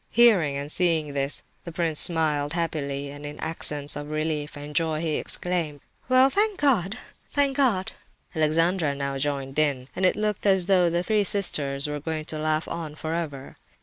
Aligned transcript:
Hearing 0.09 0.57
and 0.57 0.71
seeing 0.71 1.13
this, 1.13 1.43
the 1.63 1.71
prince 1.71 1.99
smiled 1.99 2.53
happily, 2.53 3.11
and 3.11 3.23
in 3.23 3.39
accents 3.39 3.95
of 3.95 4.09
relief 4.09 4.57
and 4.57 4.75
joy, 4.75 4.99
he 4.99 5.17
exclaimed 5.17 5.79
"Well, 6.09 6.27
thank 6.31 6.59
God—thank 6.59 7.55
God!" 7.55 7.91
Alexandra 8.35 8.95
now 8.95 9.19
joined 9.19 9.59
in, 9.59 9.89
and 9.95 10.03
it 10.03 10.15
looked 10.15 10.47
as 10.47 10.65
though 10.65 10.89
the 10.89 11.03
three 11.03 11.23
sisters 11.23 11.85
were 11.85 11.99
going 11.99 12.25
to 12.25 12.39
laugh 12.39 12.67
on 12.67 12.95
for 12.95 13.13
ever. 13.13 13.57